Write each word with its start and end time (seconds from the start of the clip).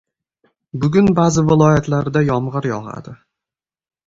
Bugun 0.85 1.11
ba’zi 1.19 1.43
viloyatlarda 1.51 2.25
yomg‘ir 2.31 2.69
yog‘adi 2.71 3.15